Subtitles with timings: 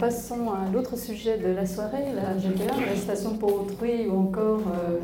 [0.00, 4.60] passons à l'autre sujet de la soirée, la GPA, la gestation pour autrui ou encore
[4.60, 4.98] euh,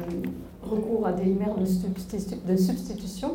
[0.63, 3.33] recours à des mères de, substitution.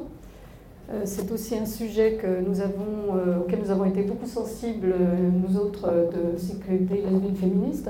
[0.92, 4.96] Euh, c'est aussi un sujet que nous avons, euh, auquel nous avons été beaucoup sensibles,
[5.32, 7.90] nous autres de sécurité lesbienne féministe,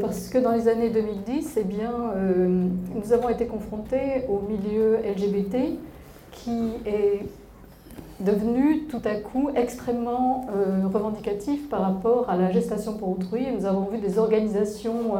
[0.00, 1.92] parce que dans les années 2010, eh bien,
[2.94, 5.78] nous avons été confrontés au milieu LGBT
[6.32, 7.20] qui est
[8.20, 13.46] devenu tout à coup extrêmement euh, revendicatif par rapport à la gestation pour autrui.
[13.52, 15.16] nous avons vu des organisations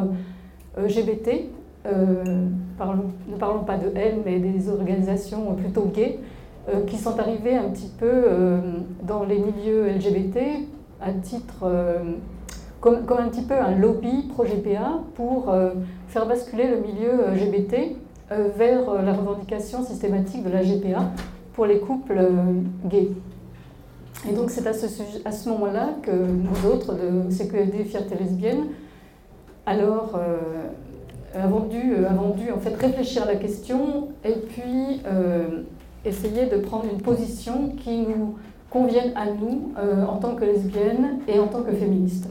[0.76, 1.46] euh, LGBT,
[1.86, 2.24] euh,
[3.28, 6.18] ne parlons pas de elles, mais des organisations plutôt gays,
[6.86, 8.26] qui sont arrivées un petit peu
[9.02, 10.38] dans les milieux LGBT
[11.00, 11.66] à titre
[12.80, 15.52] comme, comme, un petit peu un lobby pro-GPA pour
[16.08, 17.96] faire basculer le milieu LGBT
[18.56, 21.10] vers la revendication systématique de la GPA
[21.52, 23.10] pour les couples euh, gays.
[24.28, 24.86] Et donc c'est à ce,
[25.24, 28.66] à ce moment-là que nous autres de CQFD Fierté Lesbienne,
[29.66, 30.68] alors euh,
[31.34, 35.02] avons, dû, euh, avons dû en fait réfléchir à la question et puis
[36.04, 38.36] essayer de prendre une position qui nous
[38.70, 42.28] convienne à nous en tant que lesbiennes et en tant que féministes.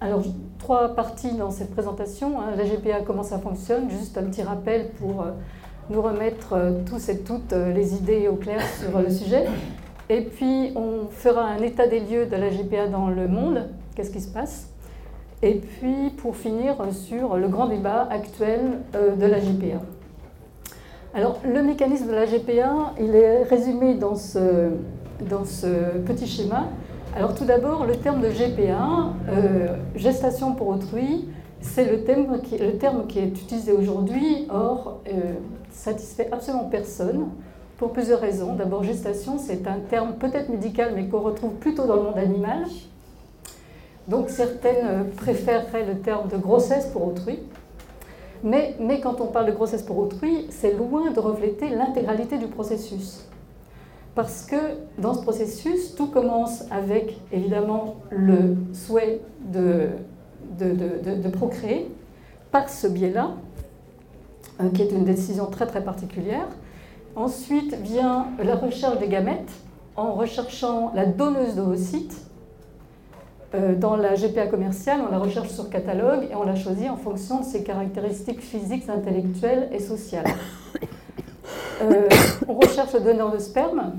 [0.00, 0.22] Alors,
[0.66, 2.40] trois parties dans cette présentation.
[2.40, 2.56] Hein.
[2.56, 3.88] La GPA, comment ça fonctionne?
[3.88, 5.30] Juste un petit rappel pour euh,
[5.90, 9.44] nous remettre euh, tous et toutes euh, les idées au clair sur le sujet.
[10.10, 13.68] Et puis, on fera un état des lieux de la GPA dans le monde.
[13.94, 14.68] Qu'est-ce qui se passe?
[15.40, 19.80] Et puis, pour finir, sur le grand débat actuel de la GPA.
[21.14, 24.70] Alors, le mécanisme de la GPA, il est résumé dans ce,
[25.30, 26.70] dans ce petit schéma.
[27.16, 31.26] Alors tout d'abord, le terme de GPA, euh, gestation pour autrui,
[31.62, 35.32] c'est le, terme qui, est utilisé aujourd'hui, or euh,
[35.70, 37.28] satisfait absolument personne
[37.78, 38.52] pour plusieurs raisons.
[38.52, 42.66] D'abord, gestation, c'est un terme peut-être médical, mais qu'on retrouve plutôt dans le monde animal.
[44.08, 47.38] Donc certaines préféreraient le terme de grossesse pour autrui.
[48.44, 53.26] Mais quand on parle de grossesse pour autrui, c'est loin de refléter l'intégralité du processus
[54.16, 54.56] parce que
[54.98, 59.20] dans ce processus, tout commence avec évidemment le souhait
[59.52, 59.90] de,
[60.58, 61.90] de, procréer
[62.50, 63.32] par ce biais-là,
[64.60, 66.48] euh, qui est une décision très très particulière.
[67.14, 69.52] Ensuite vient la recherche des gamètes
[69.96, 72.16] en recherchant la donneuse d'ovocytes.
[73.54, 76.96] Euh, dans la GPA commerciale, on la recherche sur catalogue et on la choisit en
[76.96, 80.24] fonction de ses caractéristiques physiques, intellectuelles et sociales.
[81.82, 82.08] Euh,
[82.48, 83.92] on recherche le donneur de sperme.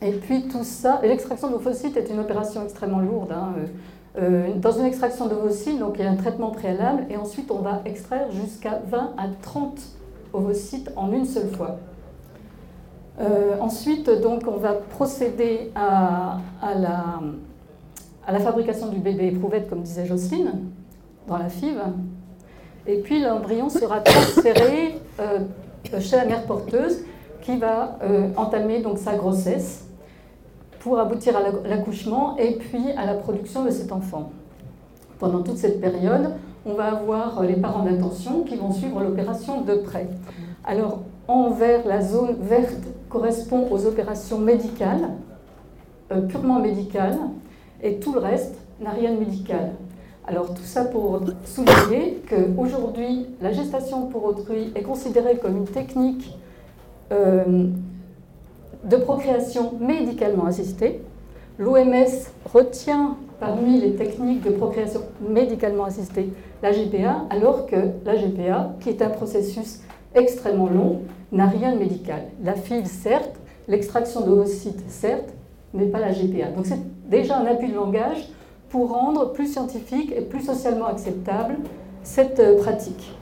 [0.00, 3.32] Et puis tout ça, l'extraction d'ovocytes est une opération extrêmement lourde.
[3.32, 3.54] Hein.
[4.18, 7.60] Euh, dans une extraction d'ovocytes, donc il y a un traitement préalable, et ensuite on
[7.60, 9.80] va extraire jusqu'à 20 à 30
[10.32, 11.78] ovocytes en une seule fois.
[13.20, 17.20] Euh, ensuite, donc, on va procéder à, la,
[18.26, 20.70] à, la, fabrication du bébé éprouvette, comme disait Jocelyne,
[21.28, 21.78] dans la FIV.
[22.86, 24.98] Et puis l'embryon sera transféré
[26.00, 27.04] chez la mère porteuse
[27.40, 29.84] qui va euh, entamer donc sa grossesse
[30.80, 34.32] pour aboutir à l'accouchement et puis à la production de cet enfant.
[35.18, 36.34] Pendant toute cette période,
[36.66, 40.08] on va avoir les parents d'intention qui vont suivre l'opération de près.
[40.64, 45.10] Alors, en vert, la zone verte correspond aux opérations médicales,
[46.10, 47.18] euh, purement médicales,
[47.82, 49.72] et tout le reste n'a rien de médical.
[50.26, 56.38] Alors tout ça pour souligner qu'aujourd'hui, la gestation pour autrui est considérée comme une technique
[57.12, 57.66] euh,
[58.84, 61.00] de procréation médicalement assistée.
[61.58, 62.06] L'OMS
[62.52, 66.32] retient parmi les techniques de procréation médicalement assistée
[66.62, 69.80] la GPA, alors que la GPA, qui est un processus
[70.14, 71.00] extrêmement long,
[71.32, 72.22] n'a rien de médical.
[72.44, 73.34] La FIV, certes,
[73.66, 75.34] l'extraction d'ovocytes, certes,
[75.74, 76.50] mais pas la GPA.
[76.54, 76.78] Donc c'est
[77.08, 78.28] déjà un appui de langage
[78.72, 81.58] pour rendre plus scientifique et plus socialement acceptable
[82.02, 83.14] cette euh, pratique.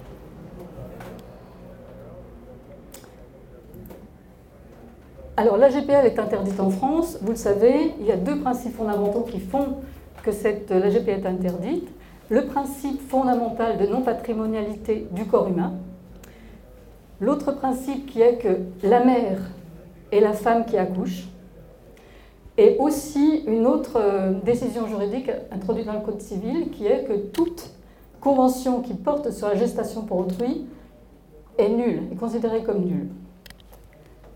[5.37, 8.77] Alors la GPL est interdite en France, vous le savez, il y a deux principes
[8.77, 9.79] fondamentaux qui font
[10.23, 11.89] que cette, la GPL est interdite.
[12.29, 15.73] Le principe fondamental de non-patrimonialité du corps humain.
[17.21, 19.41] L'autre principe qui est que la mère
[20.13, 21.30] est la femme qui accouche.
[22.61, 27.15] Et aussi une autre euh, décision juridique introduite dans le Code civil qui est que
[27.15, 27.71] toute
[28.21, 30.67] convention qui porte sur la gestation pour autrui
[31.57, 33.09] est nulle, est considérée comme nulle.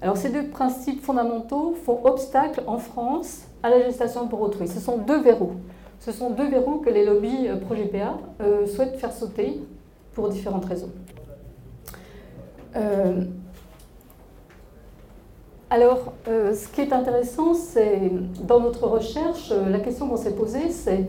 [0.01, 4.69] Alors ces deux principes fondamentaux font obstacle en France à la gestation pour autrui.
[4.69, 5.53] Ce sont deux verrous.
[6.01, 9.61] Ce sont deux verrous que les lobbies euh, pro-GPA euh, souhaitent faire sauter
[10.15, 10.93] pour différentes raisons.
[15.75, 18.13] Alors, ce qui est intéressant, c'est
[18.47, 21.09] dans notre recherche, la question qu'on s'est posée, c'est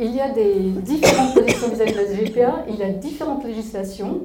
[0.00, 4.20] il y a des différentes positions vis-à-vis de la GPA, il y a différentes législations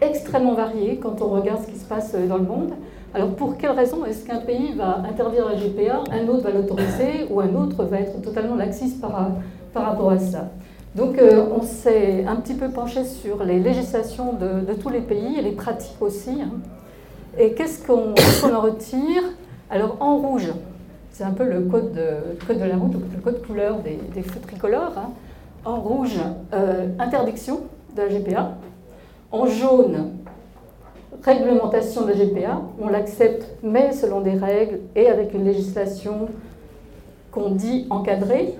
[0.00, 2.70] extrêmement variées quand on regarde ce qui se passe dans le monde.
[3.12, 7.26] Alors pour quelle raison est-ce qu'un pays va interdire la GPA, un autre va l'autoriser
[7.28, 9.32] ou un autre va être totalement laxiste par,
[9.74, 10.48] rapport à ça?
[10.94, 15.38] Donc euh, on s'est un petit peu penché sur les législations de, tous les pays
[15.38, 16.40] et les pratiques aussi.
[16.40, 16.52] Hein.
[17.38, 18.14] Et qu'est-ce qu'on
[18.54, 19.22] en retire?
[19.70, 20.52] Alors en rouge,
[21.10, 24.96] c'est un peu le code de, la route, le code couleur des, feux tricolores.
[24.96, 25.10] Hein.
[25.64, 26.18] En rouge,
[26.52, 27.62] euh, interdiction
[27.96, 28.52] de la GPA.
[29.32, 30.10] En jaune,
[31.22, 32.62] réglementation de la GPA.
[32.80, 36.28] On l'accepte, mais selon des règles et avec une législation
[37.30, 38.54] qu'on dit encadrée.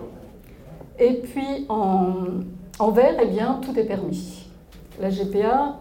[0.99, 4.49] Et puis en, vert, eh bien, tout est permis.
[5.00, 5.77] La GPA,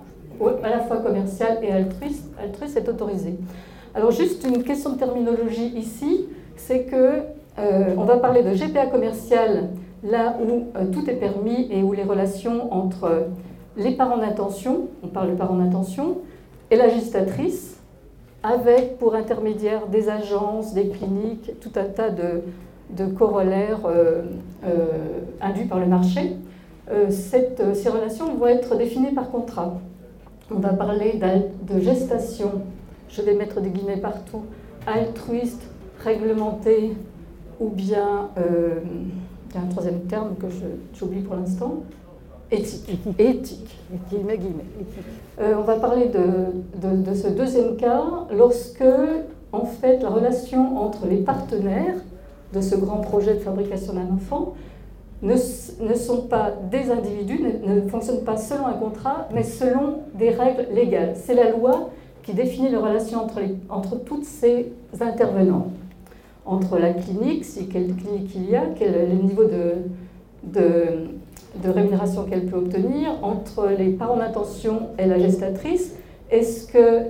[0.63, 3.35] à la fois commerciale et altruiste, altruiste est autorisée.
[3.95, 7.21] Alors juste une question de terminologie ici c'est que
[7.59, 9.69] euh, on va parler de GPA commercial
[10.03, 13.27] là où euh, tout est permis et où les relations entre
[13.77, 16.17] les parents d'intention, on parle de parents d'intention,
[16.71, 17.77] et la gestatrice,
[18.43, 24.21] avec pour intermédiaire des agences, des cliniques, tout un tas de, corollaires euh,
[25.41, 26.35] induits par le marché.
[27.09, 29.79] ces relations vont être définies par contrat.
[30.51, 31.19] On va parler
[31.67, 32.61] de gestation,
[33.09, 34.43] je vais mettre des guillemets partout,
[34.85, 35.61] altruiste,
[36.03, 36.93] réglementé
[37.59, 38.79] ou bien, euh,
[39.49, 40.47] il y a un troisième terme que
[40.93, 41.83] j'oublie pour l'instant,
[42.51, 42.99] éthique.
[43.19, 43.79] Éthique.
[45.39, 48.03] Euh, on va parler de, de, ce deuxième cas
[48.35, 48.83] lorsque,
[49.51, 51.95] en fait, la relation entre les partenaires
[52.53, 54.53] de ce grand projet de fabrication d'un enfant
[55.23, 60.29] ne, sont pas des individus, ne, ne, fonctionnent pas selon un contrat, mais selon des
[60.29, 61.13] règles légales.
[61.15, 61.89] C'est la loi
[62.21, 63.25] qui définit les relations
[63.69, 65.71] entre toutes ces intervenants
[66.45, 69.75] entre la clinique, si quelle clinique il y a, quel est le niveau de,
[70.43, 75.93] de, rémunération qu'elle peut obtenir, entre les parents d'intention et la gestatrice.
[76.31, 77.05] Est-ce que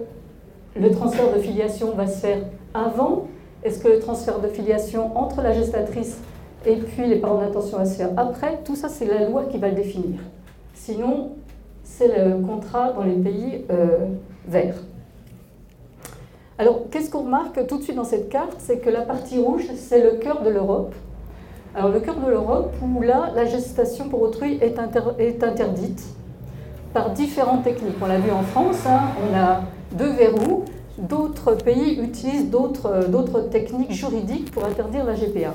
[0.80, 2.40] le transfert de filiation va se faire
[2.74, 3.28] avant?
[3.64, 6.20] Est-ce que le transfert de filiation entre la gestatrice
[6.66, 9.58] et puis les parents d'intention va se faire après Tout ça, c'est la loi qui
[9.58, 10.20] va le définir.
[10.74, 11.32] Sinon,
[11.84, 14.08] c'est le contrat dans les pays euh,
[14.48, 14.78] verts.
[16.58, 18.56] Alors, qu'est-ce qu'on remarque tout de suite dans cette carte?
[18.60, 20.94] C'est que la partie rouge, c'est le cœur de l'Europe.
[21.76, 26.04] Alors, le cœur de l'Europe, où là, la gestation pour autrui est, interdite
[26.94, 27.96] par différentes techniques.
[28.02, 29.62] On l'a vu en France, hein, on a
[29.98, 30.66] deux verrous.
[31.00, 35.54] D'autres pays utilisent d'autres techniques juridiques pour interdire la GPA.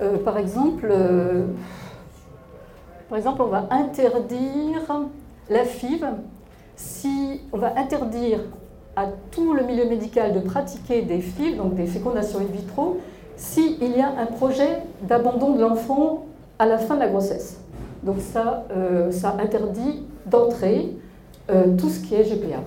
[0.00, 1.46] Euh, par, exemple, euh,
[3.08, 4.82] par exemple, on va interdire
[5.48, 6.04] la FIV
[6.76, 8.40] si on va interdire
[8.94, 12.98] à tout le milieu médical de pratiquer des FIV, donc des fécondations in vitro,
[13.36, 16.26] s'il y a un projet d'abandon de l'enfant
[16.58, 17.58] à la fin de la grossesse.
[18.02, 20.96] Donc ça, euh, ça interdit d'entrer
[21.78, 22.58] tout ce qui est GPA.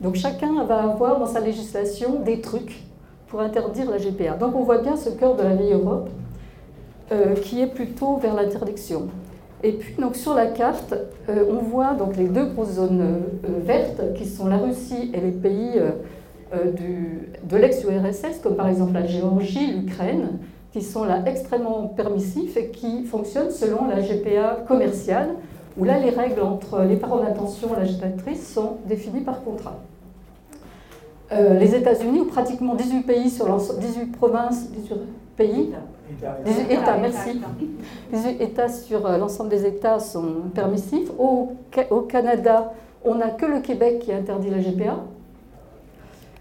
[0.00, 2.82] Donc chacun va avoir dans sa législation des trucs
[3.28, 4.32] pour interdire la GPA.
[4.32, 6.10] Donc on voit bien ce cœur de la vieille Europe
[7.12, 9.08] euh, qui est plutôt vers l'interdiction.
[9.64, 10.94] Et puis donc sur la carte,
[11.28, 15.20] euh, on voit donc les deux grosses zones euh, vertes qui sont la Russie et
[15.20, 15.72] les pays
[16.76, 20.38] du, de l'ex-URSS, comme par exemple la Géorgie, l'Ukraine,
[20.72, 25.30] qui sont là extrêmement permissifs et qui fonctionnent selon la GPA commerciale,
[25.76, 29.80] où là les règles entre les parents d'intention et la gestatrice sont définies par contrat.
[31.32, 34.94] les États-Unis, où pratiquement 18 pays sur 18 provinces, 18
[35.36, 35.70] pays,
[36.44, 37.40] 18 États, merci.
[38.12, 41.10] 18 États sur euh, l'ensemble des États sont permissifs.
[41.18, 41.52] Au,
[42.08, 42.72] Canada,
[43.04, 44.98] on n'a que le Québec qui interdit la GPA.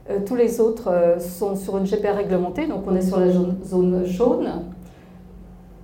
[0.10, 3.30] Euh, tous les autres euh, sont sur une GPA réglementée, donc on est sur la
[3.30, 4.50] zone, jaune.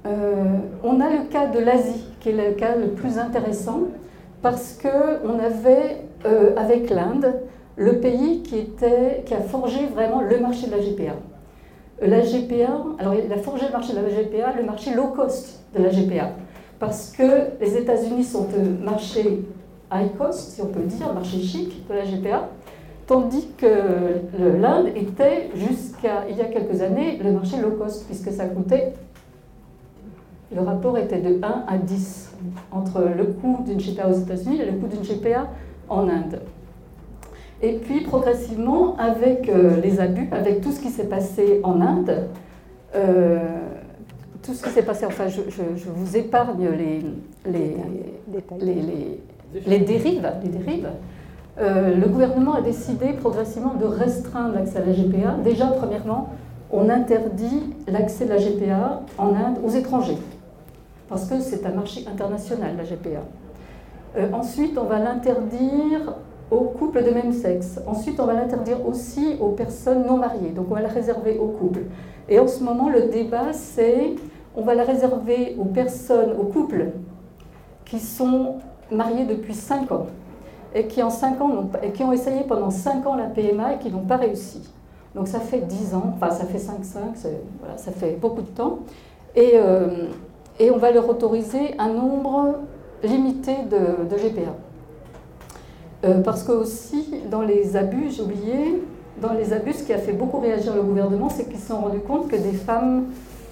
[0.05, 3.81] on a le cas de l'Asie, qui est le cas le plus intéressant,
[4.41, 6.05] parce qu'on avait,
[6.57, 7.33] avec l'Inde,
[7.75, 11.15] le pays qui a forgé vraiment le marché de la GPA
[12.01, 15.89] la GPA, alors il a marché de la GPA, le marché low cost de la
[15.89, 16.31] GPA,
[16.79, 17.23] parce que
[17.61, 19.43] les États-Unis sont un marché
[19.91, 22.49] high cost, si on peut dire, marché chic de la GPA,
[23.07, 23.67] tandis que
[24.37, 28.93] l'Inde était jusqu'à il y a quelques années le marché low cost, puisque ça coûtait,
[30.53, 32.33] le rapport était de 1 à 10
[32.71, 35.47] entre le coût d'une GPA aux États-Unis et le coût d'une GPA
[35.89, 36.41] en Inde.
[37.65, 42.27] Et puis progressivement, avec euh, les abus, avec tout ce qui s'est passé en Inde,
[42.93, 43.39] euh,
[44.43, 45.41] tout ce qui s'est passé, enfin je,
[45.89, 47.01] vous épargne les,
[47.51, 47.75] les,
[48.61, 49.19] les,
[49.65, 50.89] les dérives, les dérives
[51.57, 55.37] euh, le gouvernement a décidé progressivement de restreindre l'accès à la GPA.
[55.43, 56.29] Déjà, premièrement,
[56.71, 60.19] on interdit l'accès de la GPA en Inde aux étrangers,
[61.09, 63.23] parce que c'est un marché international, la GPA.
[64.33, 66.13] Ensuite, on va l'interdire
[66.51, 67.79] aux couples de même sexe.
[67.87, 70.49] Ensuite, on va l'interdire aussi aux personnes non mariées.
[70.49, 71.83] Donc, on va la réserver aux couples.
[72.29, 74.15] Et en ce moment, le débat, c'est
[74.55, 76.91] on va la réserver aux personnes, aux couples
[77.83, 78.55] qui sont
[78.91, 80.07] mariés depuis 5 ans
[80.73, 81.69] et qui, en 5 ans,
[82.01, 84.69] ont, essayé pendant 5 ans la PMA et qui n'ont pas réussi.
[85.13, 87.27] Donc ça fait 10 ans, enfin ça fait 5-5,
[87.59, 88.79] voilà, ça fait beaucoup de temps.
[89.35, 90.07] Et, euh,
[90.59, 92.55] et, on va leur autoriser un nombre
[93.03, 94.53] limité de GPA.
[96.05, 98.83] Euh, parce que aussi, dans les abus, j'ai oublié,
[99.21, 101.79] dans les abus, ce qui a fait beaucoup réagir le gouvernement, c'est qu'ils se sont
[101.79, 103.05] rendus compte que des femmes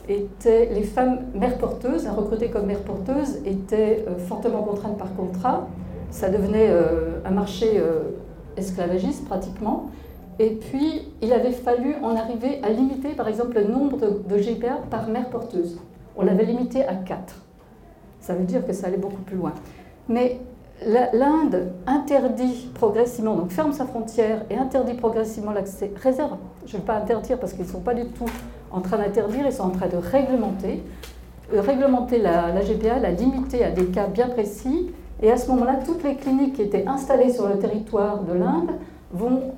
[0.08, 5.68] étaient, les femmes mères porteuses, recrutées comme mères porteuses, étaient euh, fortement contraintes par contrat.
[6.12, 7.82] Ça devenait euh, un marché
[8.56, 9.90] esclavagiste pratiquement.
[10.38, 14.40] Et puis, il avait fallu en arriver à limiter, par exemple, le nombre de, de
[14.40, 15.80] GPA par mère porteuse.
[16.16, 17.36] On l'avait limité à 4.
[18.20, 19.54] Ça veut dire que ça allait beaucoup plus loin.
[20.08, 20.40] Mais
[20.86, 26.86] l'Inde interdit progressivement, donc ferme sa frontière et interdit progressivement l'accès, réserve, je ne vais
[26.86, 28.26] pas interdire parce qu'ils ne sont pas du tout
[28.72, 30.84] en train d'interdire, ils sont en train de réglementer,
[31.54, 35.80] euh, réglementer la, GPA, la limiter à des cas bien précis, et à ce moment-là,
[35.86, 38.72] toutes les cliniques qui étaient installées sur le territoire de l'Inde
[39.12, 39.54] vont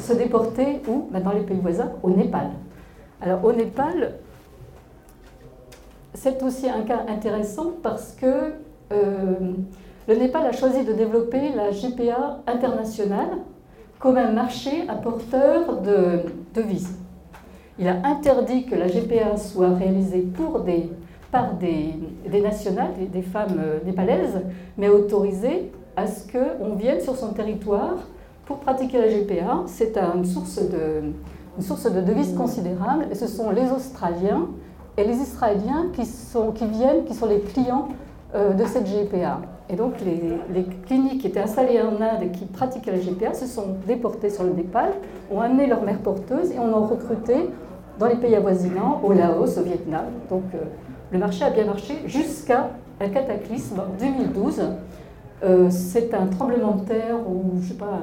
[0.00, 2.50] se déporter où ben, Dans les pays voisins, au Népal.
[3.20, 4.14] Alors au Népal,
[6.14, 8.52] c'est aussi un cas intéressant parce que
[8.92, 9.52] euh,
[10.06, 13.38] le Népal a choisi de développer la GPA internationale
[13.98, 16.20] comme un marché apporteur de
[16.54, 16.98] devises.
[17.78, 20.90] Il a interdit que la GPA soit réalisée pour des,
[21.32, 21.94] par des,
[22.30, 24.42] des nationales, des, femmes euh, népalaises,
[24.76, 27.96] mais autorisé à ce qu'on vienne sur son territoire
[28.44, 29.62] pour pratiquer la GPA.
[29.66, 31.12] C'est une source de,
[31.56, 34.48] une source de devises considérable et ce sont les Australiens
[34.96, 37.88] et les Israéliens qui, sont, qui viennent, qui sont les clients
[38.34, 39.40] de cette GPA.
[39.70, 43.46] Et donc les, cliniques qui étaient installées en Inde et qui pratiquaient la GPA se
[43.46, 44.90] sont déportées sur le Népal,
[45.30, 47.34] ont amené leurs mères porteuses et on en recruté
[47.98, 50.04] dans les pays avoisinants, au Laos, au Vietnam.
[50.28, 50.58] Donc euh,
[51.12, 54.62] le marché a bien marché jusqu'à un cataclysme en 2012.
[55.42, 58.00] Euh, c'est un tremblement de terre ou je sais pas,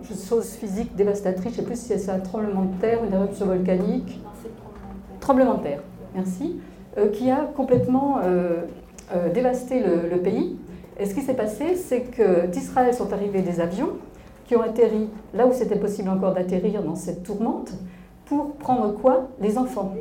[0.00, 3.12] une chose physique dévastatrice, je ne sais plus si c'est un tremblement de terre, une
[3.12, 4.20] éruption volcanique.
[5.20, 5.82] Tremblement de terre,
[6.14, 6.56] merci,
[6.98, 8.18] euh, qui a complètement
[9.32, 10.56] dévasté le, le pays.
[10.98, 13.90] Et ce qui s'est passé, c'est que d'Israël sont arrivés des avions
[14.46, 17.72] qui ont atterri là où c'était possible encore d'atterrir dans cette tourmente
[18.26, 19.28] pour prendre quoi?
[19.40, 19.92] Les enfants.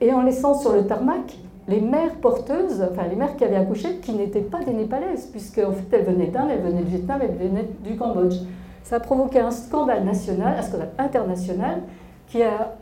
[0.00, 1.36] Et en laissant sur le tarmac
[1.68, 5.58] les mères porteuses, enfin les mères qui avaient accouché, qui n'étaient pas des Népalaises, puisque
[5.58, 8.36] en fait elles venaient d'Inde, elles venaient du Vietnam, elles venaient du Cambodge.
[8.84, 11.82] Ça a provoqué un scandale national, un scandale international,
[12.28, 12.76] qui a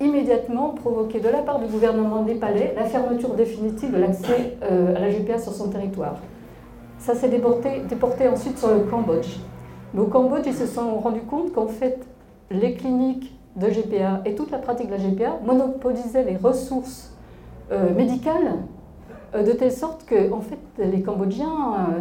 [0.00, 5.00] immédiatement provoqué de la part du gouvernement népalais la fermeture définitive de l'accès euh, à
[5.00, 6.16] la GPA sur son territoire.
[6.98, 9.38] Ça s'est déporté, ensuite sur le Cambodge.
[9.94, 11.98] Mais au Cambodge, ils se sont rendus compte qu'en fait,
[12.50, 17.14] les cliniques de GPA et toute la pratique de la GPA monopolisaient les ressources
[17.72, 18.56] euh, médicales
[19.34, 21.94] euh, de telle sorte que en fait, les Cambodgiens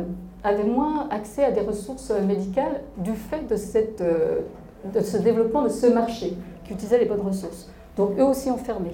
[0.44, 3.56] avaient moins accès à des ressources médicales du fait de
[5.02, 7.70] ce développement de ce marché qui utilisait les bonnes ressources.
[7.98, 8.92] Donc eux aussi ont fermé.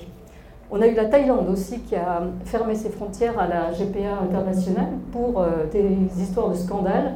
[0.71, 4.93] On a eu la Thaïlande aussi qui a fermé ses frontières à la GPA internationale
[5.11, 7.13] pour euh, des histoires de scandales,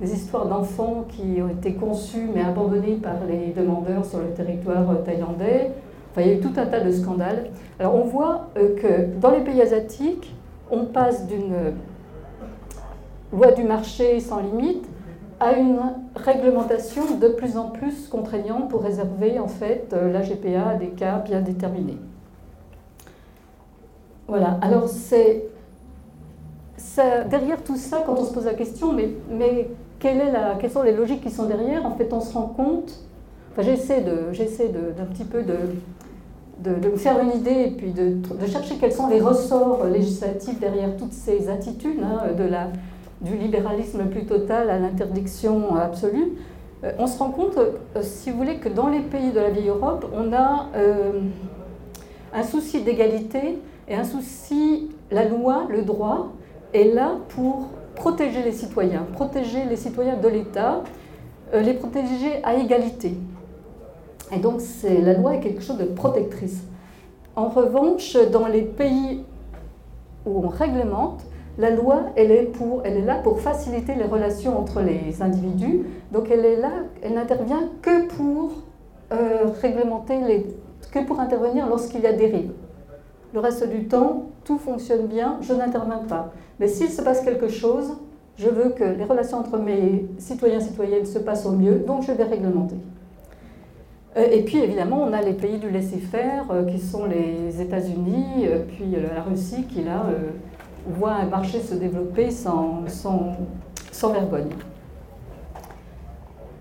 [0.00, 4.90] des histoires d'enfants qui ont été conçus mais abandonnés par les demandeurs sur le territoire
[4.90, 5.72] euh, thaïlandais.
[6.10, 7.46] Enfin, il y a eu tout un tas de scandales.
[7.78, 10.34] Alors on voit euh, que dans les pays asiatiques,
[10.70, 11.54] on passe d'une
[13.32, 14.86] loi du marché sans limite
[15.40, 15.80] à une
[16.14, 21.18] réglementation de plus en plus contraignante pour réserver en fait la GPA à des cas
[21.18, 21.98] bien déterminés.
[24.28, 25.44] Voilà, alors c'est.
[27.30, 29.68] Derrière tout ça, quand on se pose la question, mais, mais
[29.98, 33.00] quelles sont les logiques qui sont derrière En fait, on se rend compte.
[33.52, 35.56] Enfin, j'essaie de, j'essaie d'un petit peu de,
[36.70, 40.96] de, faire une idée et puis de, de, chercher quels sont les ressorts législatifs derrière
[40.96, 42.68] toutes ces attitudes, hein, de la,
[43.20, 46.32] du libéralisme plus total à l'interdiction absolue.
[46.84, 49.50] Euh, on se rend compte, euh, si vous voulez, que dans les pays de la
[49.50, 51.20] vieille Europe, on a euh,
[52.32, 53.58] un souci d'égalité
[53.88, 56.32] et un souci, la loi, le droit,
[56.72, 60.82] est là pour protéger les citoyens, protéger les citoyens de l'État,
[61.52, 63.14] les protéger à égalité.
[64.32, 66.62] Et donc la loi est quelque chose de protectrice.
[67.34, 69.24] En revanche, dans les pays
[70.24, 71.24] où on réglemente,
[71.58, 75.82] La loi, elle est, pour, elle est là pour faciliter les relations entre les individus.
[76.12, 76.70] Donc elle est là,
[77.02, 78.62] elle n'intervient que pour
[79.12, 80.46] euh, réglementer les,
[80.92, 82.52] que pour intervenir lorsqu'il y a dérive.
[83.34, 86.32] Le reste du temps, tout fonctionne bien, je n'interviens pas.
[86.58, 87.96] Mais s'il se passe quelque chose,
[88.36, 92.02] je veux que les relations entre mes citoyens et citoyennes se passent au mieux, donc
[92.04, 92.76] je vais réglementer.
[94.16, 98.46] Euh, et puis évidemment, on a les pays du laisser-faire, euh, qui sont les États-Unis,
[98.68, 100.06] puis la Russie, qui là
[100.86, 103.36] voit un marché se développer sans, sans,
[103.92, 104.50] sans vergogne.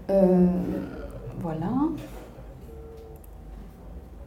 [0.08, 1.68] voilà.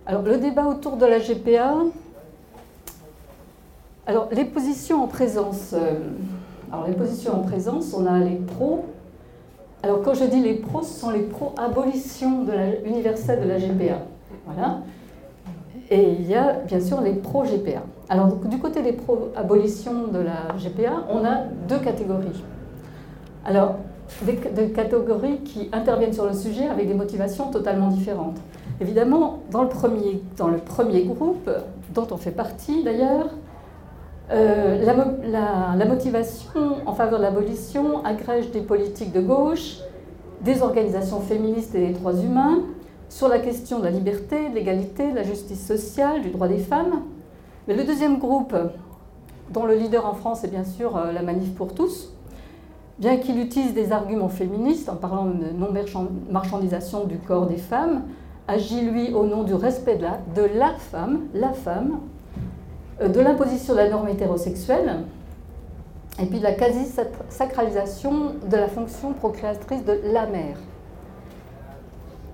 [0.07, 1.75] Alors le débat autour de la GPA,
[4.05, 5.75] alors, les positions en présence.
[5.75, 5.95] Euh,
[6.73, 8.87] alors, les positions en présence, on a les pros.
[9.83, 13.59] Alors, quand je dis les pros, ce sont les pro-abolition de la, universelle de la
[13.59, 13.99] GPA.
[14.47, 14.81] Voilà.
[15.91, 17.83] Et il y a bien sûr les pro-GPA.
[18.09, 22.43] Alors, du côté des pro-abolition de la GPA, on a deux catégories.
[23.45, 23.77] Alors,
[24.23, 28.37] des, catégories qui interviennent sur le sujet avec des motivations totalement différentes.
[28.81, 31.51] Évidemment, dans le premier, dans le premier groupe,
[31.95, 33.29] dont on fait partie d'ailleurs,
[34.31, 39.79] euh, la, motivation en faveur de l'abolition agrège des politiques de gauche,
[40.41, 42.61] des organisations féministes et des droits humains,
[43.13, 46.57] sur la question de la liberté, de l'égalité, de la justice sociale, du droit des
[46.57, 47.03] femmes.
[47.69, 48.57] Mais le deuxième groupe,
[49.51, 52.15] dont le leader en France est bien sûr euh, la Manif pour tous,
[52.99, 58.05] bien qu'il utilise des arguments féministes en parlant de non-marchandisation du corps des femmes,
[58.49, 62.01] agit lui au nom du respect de la, de la femme, la femme,
[63.03, 65.01] euh, de l'imposition de la norme hétérosexuelle
[66.19, 70.57] et puis de la quasi-sacralisation de la fonction procréatrice de la mère.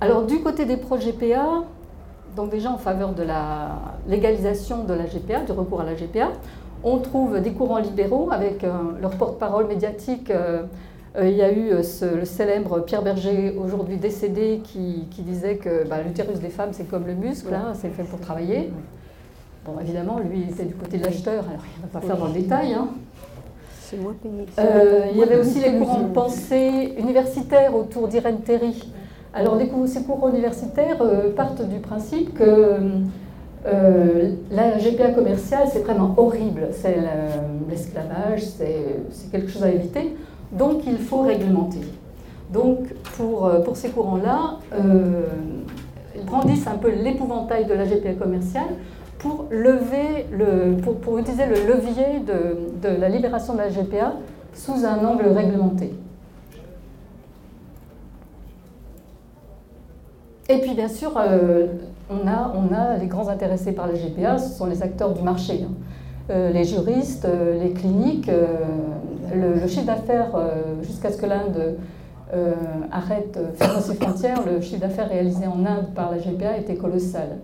[0.01, 1.65] Alors du côté des pro-GPA,
[2.37, 3.71] donc déjà en faveur de la
[4.07, 6.31] légalisation de la GPA, du recours à la GPA,
[6.85, 10.31] on trouve des courants libéraux avec euh, leur porte-parole médiatique.
[10.31, 10.63] Euh,
[11.21, 16.39] il y a eu le célèbre Pierre Berger, aujourd'hui décédé, qui, disait que bah, l'utérus
[16.39, 18.71] des femmes, c'est comme le muscle, hein, c'est fait pour travailler.
[19.65, 22.17] Bon, évidemment, lui, il était du côté de l'acheteur, alors il ne va pas faire
[22.19, 22.75] dans le détail.
[22.75, 22.89] Hein.
[24.59, 28.93] Euh, il y avait aussi les courants de pensée universitaires autour d'Irène Terry.
[29.35, 32.77] Alors, ces courants universitaires euh, partent du principe que
[33.67, 36.69] euh, la GPA commerciale, c'est vraiment horrible.
[36.73, 36.97] C'est
[37.69, 40.17] l'esclavage, c'est quelque chose à éviter.
[40.53, 41.81] Donc, il faut réglementer.
[42.53, 42.79] Donc,
[43.17, 44.59] pour, pour ces courants-là,
[46.17, 48.69] ils brandissent un peu l'épouvantail de la GPA commerciale
[49.19, 54.15] pour, lever le, pour, utiliser le levier de, la libération de la GPA
[54.55, 55.93] sous un angle réglementé.
[60.51, 61.67] Et puis bien sûr, euh,
[62.09, 65.61] on, a, les grands intéressés par la GPA, ce sont les acteurs du marché.
[65.63, 65.73] Hein.
[66.31, 68.31] Euh, les juristes, euh, les cliniques,
[69.35, 70.35] le, chiffre d'affaires,
[70.83, 71.77] jusqu'à ce que l'Inde
[72.91, 77.37] arrête, ferme ses frontières, le chiffre d'affaires réalisé en Inde par la GPA était colossal.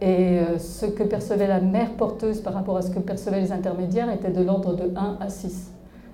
[0.00, 4.12] Et ce que percevait la mère porteuse par rapport à ce que percevaient les intermédiaires
[4.12, 5.72] était de l'ordre de 1 à 6.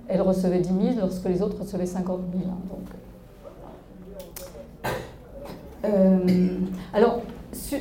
[0.08, 2.44] Elle recevait 10 000 lorsque les autres recevaient 50 000.
[2.48, 3.03] Hein, donc.
[5.84, 6.18] Euh,
[6.92, 7.20] alors,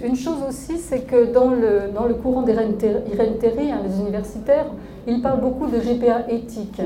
[0.03, 4.67] une chose aussi, c'est que dans le, courant d'Irène Terry, hein, les universitaires,
[5.07, 6.81] ils parlent beaucoup de GPA éthique.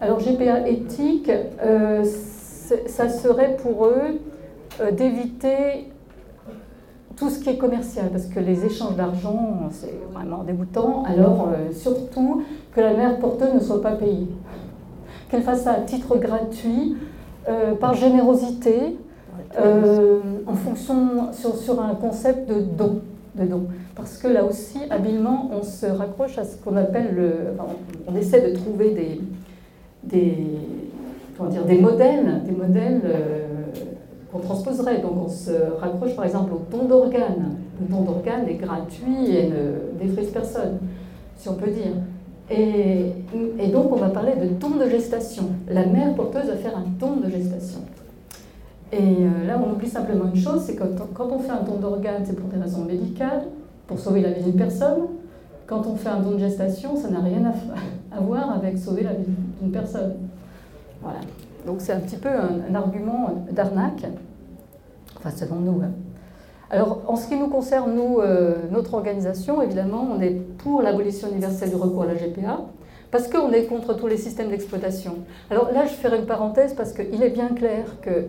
[0.00, 1.30] Alors, GPA éthique,
[1.62, 5.88] euh, ça serait pour eux d'éviter
[7.16, 11.04] tout ce qui est commercial, parce que les échanges d'argent, c'est vraiment dégoûtant.
[11.04, 12.42] Alors, euh, surtout
[12.74, 14.28] que la mère porteuse ne soit pas payée.
[15.28, 16.96] Qu'elle fasse ça à titre gratuit,
[17.48, 18.96] euh, par générosité,
[19.58, 23.02] euh, en fonction, sur, un concept de don,
[23.36, 23.66] de don.
[23.94, 27.32] Parce que là aussi, habilement, on se raccroche à ce qu'on appelle le.
[28.08, 29.20] on, essaie de trouver des,
[30.02, 30.36] des,
[31.36, 33.02] comment dire, des modèles, des modèles
[34.34, 34.98] on transposerait.
[35.00, 37.56] Donc on se raccroche par exemple au don d'organes.
[37.80, 40.78] Le don d'organes est gratuit et ne défrise personne,
[41.36, 41.92] si on peut dire.
[42.50, 43.12] Et,
[43.58, 45.44] et, donc on va parler de don de gestation.
[45.68, 47.80] La mère porteuse va faire un don de gestation.
[48.92, 51.78] Et euh, là, on oublie simplement une chose, c'est que quand on fait un don
[51.78, 53.44] d'organes, c'est pour des raisons médicales,
[53.86, 55.06] pour sauver la vie d'une personne.
[55.66, 59.02] Quand on fait un don de gestation, ça n'a rien à, à voir avec sauver
[59.02, 59.24] la vie
[59.60, 60.14] d'une personne.
[61.02, 61.20] Voilà.
[61.66, 64.04] Donc c'est un petit peu un, argument d'arnaque,
[65.16, 65.82] enfin selon nous.
[65.82, 65.90] Hein.
[66.70, 71.28] Alors en ce qui nous concerne, nous, euh, notre organisation, évidemment, on est pour l'abolition
[71.30, 72.60] universelle du recours à la GPA,
[73.10, 75.16] parce qu'on est contre tous les systèmes d'exploitation.
[75.50, 78.26] Alors là, je ferai une parenthèse parce qu'il est bien clair que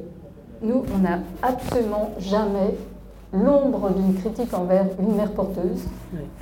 [0.65, 2.75] nous, on n'a absolument jamais
[3.33, 5.83] l'ombre d'une critique envers une mère porteuse,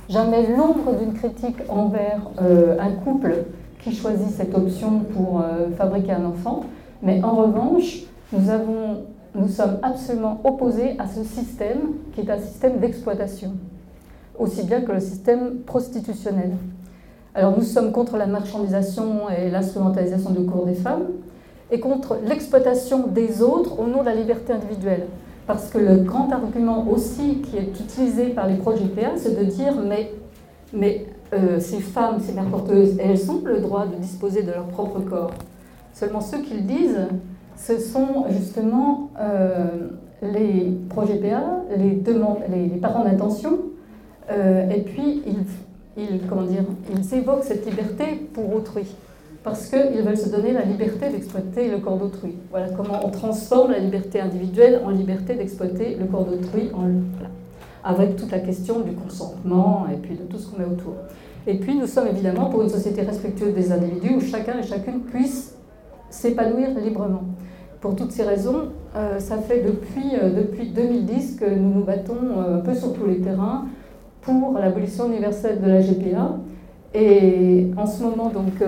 [0.08, 3.34] jamais l'ombre d'une critique envers euh, un couple
[3.82, 5.42] qui choisit cette option pour
[5.76, 6.64] fabriquer un enfant.
[7.02, 11.80] Mais en revanche, nous, avons, nous sommes absolument opposés à ce système
[12.14, 13.52] qui est un système d'exploitation,
[14.38, 16.52] aussi bien que le système prostitutionnel.
[17.34, 21.08] Alors nous sommes contre la marchandisation et l'instrumentalisation du corps des femmes
[21.70, 25.06] et contre l'exploitation des autres au nom de la liberté individuelle.
[25.46, 29.44] Parce que le grand argument aussi qui est utilisé par les projets PA, c'est de
[29.44, 30.10] dire mais,
[30.72, 34.66] mais euh, ces femmes, ces mères porteuses, elles ont le droit de disposer de leur
[34.66, 35.32] propre corps.
[35.92, 37.06] Seulement ceux qui le disent,
[37.56, 39.88] ce sont justement euh,
[40.22, 41.42] les projets PA,
[41.76, 43.58] les, parents d'intention,
[44.30, 45.22] euh, et puis
[45.96, 48.86] ils, comment dire, ils évoquent cette liberté pour autrui,
[49.44, 52.34] parce qu'ils veulent se donner la liberté d'exploiter le corps d'autrui.
[52.50, 56.70] Voilà comment on transforme la liberté individuelle en liberté d'exploiter le corps d'autrui,
[57.84, 60.94] avec toute la question du consentement et puis de tout ce qu'on met autour.
[61.46, 65.00] Et puis nous sommes évidemment pour une société respectueuse des individus où chacun et chacune
[65.00, 65.54] puisse
[66.08, 67.24] s'épanouir librement.
[67.82, 72.16] Pour toutes ces raisons, euh, ça fait depuis, euh, depuis 2010 que nous nous battons
[72.38, 73.66] euh, un peu sur tous les terrains
[74.22, 76.38] pour l'abolition universelle de la GPA.
[76.94, 78.62] Et en ce moment, donc,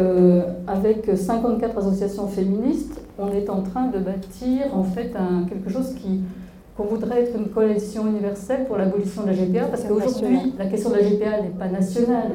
[0.67, 5.95] avec 54 associations féministes, on est en train de bâtir en fait un, quelque chose
[5.95, 6.23] qui,
[6.77, 10.91] qu'on voudrait être une coalition universelle pour l'abolition de la GPA, parce qu'aujourd'hui, la question
[10.91, 12.33] de la GPA n'est pas nationale,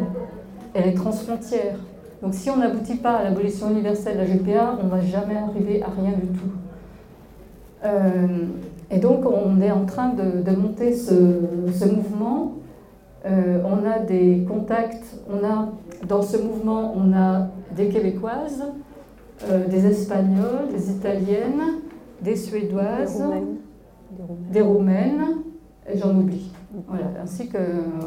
[0.73, 1.75] elle est transfrontière.
[2.21, 5.38] Donc si on n'aboutit pas à l'abolition universelle de la GPA, on ne va jamais
[5.38, 6.51] arriver à rien du tout.
[7.84, 8.45] Euh,
[8.91, 11.13] et donc on est en train de, monter ce,
[11.86, 12.54] mouvement.
[13.25, 15.69] Euh, on a des contacts, on a,
[16.07, 18.63] dans ce mouvement, on a des Québécoises,
[19.49, 21.62] euh, des Espagnoles, des Italiennes,
[22.21, 23.57] des Suédoises, des Roumaines,
[24.51, 25.25] des Roumaines
[25.91, 26.51] et j'en oublie.
[26.88, 27.57] Voilà, ainsi que,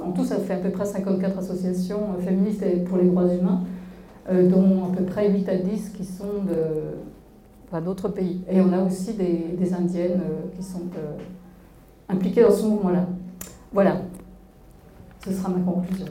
[0.04, 3.62] en tout, ça fait à peu près 54 associations féministes et pour les droits humains.
[4.30, 6.24] Euh, dont à peu près 8 à 10 qui sont
[7.84, 8.40] d'autres pays.
[8.50, 10.22] Et on a aussi des, Indiennes
[10.56, 10.80] qui sont
[12.08, 13.06] impliquées dans ce mouvement-là.
[13.70, 13.98] Voilà,
[15.24, 16.06] ce sera ma conclusion.